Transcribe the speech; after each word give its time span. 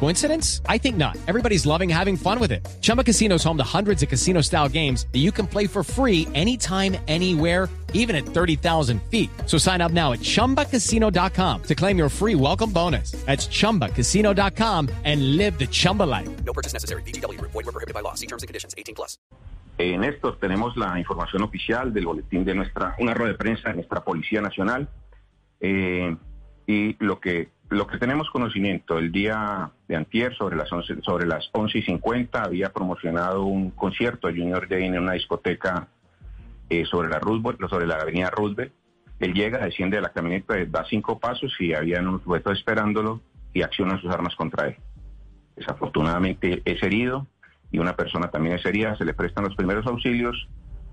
Coincidence? 0.00 0.60
I 0.68 0.76
think 0.78 0.96
not. 0.96 1.16
Everybody's 1.26 1.64
loving 1.64 1.88
having 1.88 2.16
fun 2.16 2.38
with 2.38 2.52
it. 2.52 2.66
Chumba 2.82 3.02
Casino 3.02 3.36
is 3.36 3.44
home 3.44 3.56
to 3.56 3.64
hundreds 3.64 4.02
of 4.02 4.08
casino 4.10 4.42
style 4.42 4.68
games 4.68 5.06
that 5.12 5.20
you 5.20 5.32
can 5.32 5.46
play 5.46 5.66
for 5.66 5.82
free 5.82 6.28
anytime, 6.34 6.96
anywhere, 7.08 7.70
even 7.94 8.14
at 8.14 8.26
30,000 8.26 9.00
feet. 9.10 9.30
So 9.46 9.56
sign 9.56 9.80
up 9.80 9.92
now 9.92 10.12
at 10.12 10.20
chumbacasino.com 10.20 11.62
to 11.62 11.74
claim 11.74 11.96
your 11.96 12.10
free 12.10 12.34
welcome 12.34 12.70
bonus. 12.70 13.12
That's 13.24 13.46
chumbacasino.com 13.48 14.90
and 15.04 15.36
live 15.38 15.58
the 15.58 15.66
Chumba 15.66 16.02
life. 16.02 16.28
No 16.44 16.52
purchase 16.52 16.74
necessary. 16.74 17.02
BGW. 17.02 17.40
Void 17.40 17.54
were 17.54 17.72
prohibited 17.72 17.94
by 17.94 18.00
law. 18.00 18.14
See 18.14 18.26
terms 18.26 18.42
and 18.42 18.48
conditions. 18.48 18.74
18 18.76 18.94
plus. 18.94 19.16
Eh, 19.78 19.98
Néstor, 19.98 20.38
tenemos 20.38 20.76
la 20.76 20.98
información 20.98 21.42
oficial 21.42 21.92
del 21.92 22.06
boletín 22.06 22.44
de 22.44 22.54
nuestra, 22.54 22.94
una 23.00 23.12
rueda 23.12 23.32
de 23.32 23.38
prensa 23.38 23.70
de 23.70 23.76
nuestra 23.76 24.04
Policía 24.04 24.40
Nacional. 24.40 24.88
Eh, 25.60 26.16
y 26.66 26.96
lo 27.04 27.20
que, 27.20 27.48
lo 27.74 27.86
que 27.86 27.98
tenemos 27.98 28.30
conocimiento, 28.30 28.98
el 28.98 29.12
día 29.12 29.70
de 29.88 29.96
antier, 29.96 30.34
sobre 30.36 30.56
las 30.56 30.72
11, 30.72 31.02
sobre 31.02 31.26
las 31.26 31.48
11 31.52 31.78
y 31.78 31.82
50, 31.82 32.42
había 32.42 32.72
promocionado 32.72 33.44
un 33.44 33.70
concierto 33.70 34.28
de 34.28 34.34
Junior 34.34 34.68
Jane 34.68 34.86
en 34.86 34.98
una 35.00 35.12
discoteca 35.12 35.88
eh, 36.70 36.84
sobre 36.84 37.08
la 37.08 37.18
Roosevelt, 37.18 37.60
sobre 37.68 37.86
la 37.86 37.96
avenida 37.96 38.30
Roosevelt. 38.30 38.72
Él 39.20 39.34
llega, 39.34 39.58
desciende 39.58 39.96
de 39.96 40.02
la 40.02 40.12
camioneta, 40.12 40.54
da 40.66 40.84
cinco 40.88 41.18
pasos 41.18 41.54
y 41.60 41.74
había 41.74 42.00
unos 42.00 42.22
sujetos 42.22 42.58
esperándolo 42.58 43.20
y 43.52 43.62
accionan 43.62 44.00
sus 44.00 44.10
armas 44.10 44.34
contra 44.34 44.68
él. 44.68 44.76
Desafortunadamente 45.56 46.62
es 46.64 46.82
herido 46.82 47.26
y 47.70 47.78
una 47.78 47.94
persona 47.96 48.30
también 48.30 48.56
es 48.56 48.66
herida. 48.66 48.96
Se 48.96 49.04
le 49.04 49.14
prestan 49.14 49.44
los 49.44 49.54
primeros 49.54 49.86
auxilios. 49.86 50.48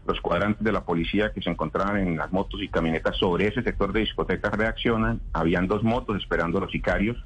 Los 0.08 0.20
cuadrantes 0.20 0.64
de 0.64 0.72
la 0.72 0.84
policía 0.84 1.32
que 1.32 1.42
se 1.42 1.50
encontraban 1.50 1.98
en 1.98 2.18
las 2.18 2.32
motos 2.32 2.62
y 2.62 2.68
camionetas 2.70 3.18
sobre 3.18 3.48
ese 3.48 3.62
sector 3.62 3.94
de 3.94 4.00
discotecas 4.02 4.52
reaccionan. 4.54 5.22
Habían 5.34 5.68
dos 5.68 5.84
motos 5.84 6.18
esperando 6.18 6.58
a 6.58 6.62
los 6.62 6.72
sicarios. 6.72 7.18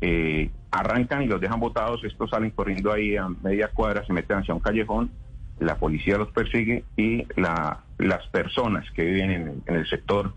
Eh, 0.00 0.50
arrancan 0.70 1.22
y 1.22 1.26
los 1.26 1.40
dejan 1.40 1.60
botados. 1.60 2.02
Estos 2.04 2.30
salen 2.30 2.50
corriendo 2.50 2.92
ahí 2.92 3.16
a 3.16 3.28
media 3.28 3.68
cuadra, 3.68 4.04
se 4.04 4.12
meten 4.12 4.38
hacia 4.38 4.54
un 4.54 4.60
callejón. 4.60 5.10
La 5.60 5.76
policía 5.76 6.18
los 6.18 6.30
persigue 6.32 6.84
y 6.96 7.24
la, 7.40 7.80
las 7.98 8.26
personas 8.28 8.84
que 8.90 9.04
viven 9.04 9.30
en, 9.30 9.62
en 9.66 9.74
el 9.76 9.86
sector 9.88 10.34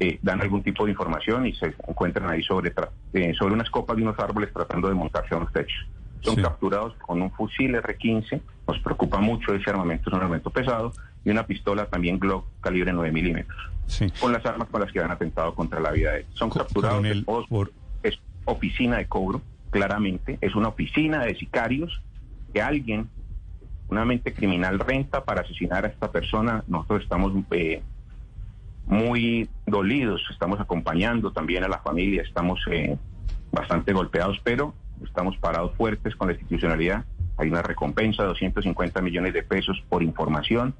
eh, 0.00 0.18
dan 0.22 0.40
algún 0.40 0.62
tipo 0.64 0.84
de 0.86 0.90
información 0.90 1.46
y 1.46 1.54
se 1.54 1.66
encuentran 1.86 2.28
ahí 2.28 2.42
sobre, 2.42 2.72
eh, 3.12 3.32
sobre 3.38 3.54
unas 3.54 3.70
copas 3.70 3.96
de 3.96 4.02
unos 4.02 4.18
árboles 4.18 4.52
tratando 4.52 4.88
de 4.88 4.94
montarse 4.94 5.34
a 5.34 5.38
unos 5.38 5.52
techos. 5.52 5.86
Son 6.22 6.34
Sí. 6.34 6.42
capturados 6.42 6.94
con 7.06 7.22
un 7.22 7.30
fusil 7.30 7.74
R-15, 7.76 8.40
nos 8.70 8.78
preocupa 8.82 9.18
mucho 9.18 9.52
ese 9.54 9.68
armamento, 9.70 10.08
es 10.08 10.14
un 10.14 10.20
armamento 10.20 10.50
pesado, 10.50 10.92
y 11.24 11.30
una 11.30 11.44
pistola 11.46 11.86
también 11.86 12.18
Glock 12.18 12.46
calibre 12.60 12.92
9 12.92 13.12
milímetros, 13.12 13.58
Sí. 13.86 14.06
con 14.20 14.32
las 14.32 14.44
armas 14.46 14.68
con 14.68 14.80
las 14.80 14.92
que 14.92 15.00
han 15.00 15.10
atentado 15.10 15.54
contra 15.54 15.80
la 15.80 15.90
vida 15.90 16.12
de 16.12 16.20
él. 16.20 16.26
Son 16.34 16.48
Co- 16.50 16.60
capturados 16.60 17.04
todos- 17.26 17.46
por- 17.48 17.72
es 18.02 18.18
oficina 18.44 18.98
de 18.98 19.06
cobro, 19.06 19.42
claramente, 19.70 20.38
es 20.40 20.54
una 20.54 20.68
oficina 20.68 21.24
de 21.24 21.34
sicarios 21.36 22.00
que 22.54 22.62
alguien, 22.62 23.08
una 23.88 24.04
mente 24.04 24.32
criminal 24.32 24.78
renta 24.78 25.24
para 25.24 25.40
asesinar 25.42 25.84
a 25.84 25.88
esta 25.88 26.10
persona. 26.12 26.62
Nosotros 26.68 27.02
estamos 27.02 27.32
eh, 27.50 27.82
muy 28.86 29.48
dolidos, 29.66 30.22
estamos 30.30 30.60
acompañando 30.60 31.32
también 31.32 31.64
a 31.64 31.68
la 31.68 31.78
familia, 31.78 32.22
estamos 32.22 32.60
eh, 32.70 32.96
bastante 33.52 33.92
golpeados, 33.92 34.38
pero 34.42 34.74
estamos 35.04 35.36
parados 35.38 35.72
fuertes 35.76 36.14
con 36.16 36.28
la 36.28 36.34
institucionalidad. 36.34 37.04
Hay 37.40 37.48
una 37.48 37.62
recompensa 37.62 38.22
de 38.22 38.28
250 38.28 39.00
millones 39.00 39.32
de 39.32 39.42
pesos 39.42 39.82
por 39.88 40.02
información 40.02 40.74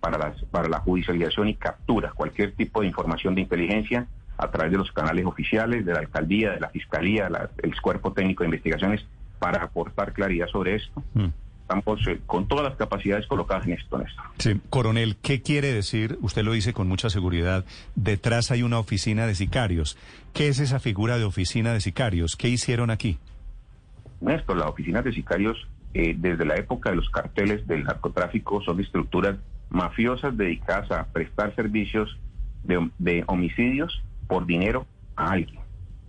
para, 0.00 0.16
las, 0.18 0.40
para 0.44 0.68
la 0.68 0.78
judicialización 0.78 1.48
y 1.48 1.54
captura 1.54 2.12
cualquier 2.12 2.52
tipo 2.52 2.80
de 2.80 2.86
información 2.86 3.34
de 3.34 3.40
inteligencia 3.42 4.06
a 4.38 4.50
través 4.50 4.72
de 4.72 4.78
los 4.78 4.92
canales 4.92 5.26
oficiales, 5.26 5.84
de 5.84 5.92
la 5.92 5.98
alcaldía, 5.98 6.52
de 6.52 6.60
la 6.60 6.70
fiscalía, 6.70 7.28
la- 7.28 7.50
el 7.62 7.78
cuerpo 7.80 8.12
técnico 8.12 8.42
de 8.44 8.48
investigaciones, 8.48 9.04
para 9.38 9.62
aportar 9.64 10.12
claridad 10.12 10.46
sobre 10.48 10.76
esto. 10.76 11.02
Mm. 11.14 11.26
Estamos 11.62 12.06
eh, 12.08 12.20
con 12.26 12.46
todas 12.48 12.64
las 12.64 12.76
capacidades 12.76 13.26
colocadas 13.26 13.66
en 13.66 13.72
esto, 13.74 13.98
Néstor. 13.98 14.24
Sí. 14.38 14.60
Coronel, 14.70 15.16
¿qué 15.22 15.40
quiere 15.42 15.72
decir? 15.72 16.18
Usted 16.20 16.42
lo 16.42 16.52
dice 16.52 16.72
con 16.72 16.88
mucha 16.88 17.10
seguridad. 17.10 17.64
Detrás 17.94 18.50
hay 18.50 18.62
una 18.62 18.78
oficina 18.78 19.26
de 19.26 19.34
sicarios. 19.34 19.96
¿Qué 20.34 20.48
es 20.48 20.58
esa 20.60 20.78
figura 20.80 21.18
de 21.18 21.24
oficina 21.24 21.72
de 21.72 21.80
sicarios? 21.80 22.36
¿Qué 22.36 22.48
hicieron 22.48 22.90
aquí? 22.90 23.18
Néstor, 24.20 24.56
las 24.58 24.68
oficinas 24.68 25.04
de 25.04 25.12
sicarios, 25.12 25.66
eh, 25.94 26.14
desde 26.16 26.44
la 26.44 26.56
época 26.56 26.90
de 26.90 26.96
los 26.96 27.10
carteles 27.10 27.66
del 27.66 27.84
narcotráfico, 27.84 28.60
son 28.62 28.80
estructuras 28.80 29.36
mafiosas 29.70 30.36
dedicadas 30.36 30.90
a 30.90 31.04
prestar 31.06 31.54
servicios 31.54 32.18
de, 32.64 32.90
de 32.98 33.24
homicidios 33.26 34.02
por 34.26 34.46
dinero 34.46 34.86
a 35.16 35.32
alguien. 35.32 35.60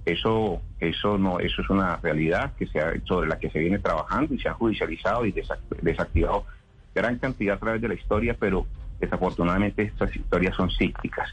Eso, 0.05 0.61
eso 0.79 1.17
no, 1.17 1.39
eso 1.39 1.61
es 1.61 1.69
una 1.69 1.97
realidad 1.97 2.53
que 2.57 2.65
se 2.67 2.79
ha, 2.79 2.93
sobre 3.05 3.27
la 3.29 3.37
que 3.37 3.51
se 3.51 3.59
viene 3.59 3.79
trabajando 3.79 4.33
y 4.33 4.39
se 4.39 4.49
ha 4.49 4.53
judicializado 4.53 5.25
y 5.25 5.31
desac- 5.31 5.59
desactivado 5.81 6.45
gran 6.93 7.19
cantidad 7.19 7.55
a 7.55 7.59
través 7.59 7.81
de 7.81 7.87
la 7.87 7.93
historia, 7.93 8.35
pero 8.39 8.65
desafortunadamente 8.99 9.83
estas 9.83 10.15
historias 10.15 10.55
son 10.55 10.69
cíclicas. 10.71 11.29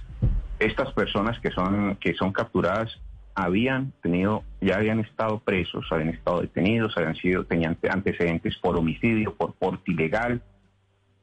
Estas 0.58 0.92
personas 0.92 1.38
que 1.40 1.50
son, 1.50 1.96
que 1.96 2.14
son 2.14 2.32
capturadas 2.32 2.98
habían 3.44 3.92
tenido, 4.02 4.42
ya 4.60 4.76
habían 4.76 5.00
estado 5.00 5.38
presos, 5.38 5.86
habían 5.90 6.08
estado 6.10 6.40
detenidos, 6.40 6.96
habían 6.96 7.14
sido, 7.14 7.44
tenían 7.44 7.76
antecedentes 7.88 8.56
por 8.58 8.76
homicidio, 8.76 9.34
por 9.34 9.54
porte 9.54 9.92
ilegal. 9.92 10.42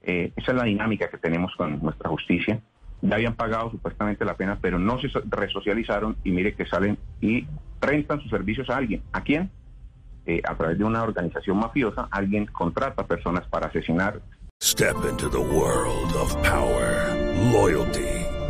Eh, 0.02 0.32
esa 0.36 0.52
es 0.52 0.58
la 0.58 0.64
dinámica 0.64 1.10
que 1.10 1.18
tenemos 1.18 1.54
con 1.58 1.82
nuestra 1.82 2.10
justicia. 2.10 2.62
Ya 3.02 3.16
habían 3.16 3.36
pagado 3.36 3.70
supuestamente 3.72 4.24
la 4.24 4.36
pena, 4.36 4.58
pero 4.62 4.80
no 4.80 5.00
se 5.00 5.10
so- 5.10 5.22
resocializaron 5.30 6.16
y 6.24 6.32
mire 6.32 6.56
que 6.56 6.66
salen 6.66 6.98
y 7.22 7.46
rentan 7.82 8.22
sus 8.22 8.30
servicios 8.32 8.70
a 8.70 8.78
alguien. 8.78 9.02
¿A 9.12 9.22
quién? 9.22 9.50
Eh, 10.26 10.42
a 10.48 10.56
través 10.56 10.78
de 10.78 10.86
una 10.86 11.04
organización 11.04 11.58
mafiosa, 11.58 12.08
alguien 12.12 12.46
contrata 12.46 13.06
personas 13.06 13.46
para 13.48 13.68
asesinar 13.68 14.22
Step 14.64 14.96
into 15.10 15.30
the 15.30 15.38
world 15.38 16.16
of 16.16 16.34
power, 16.42 17.14
loyalty, 17.52 18.25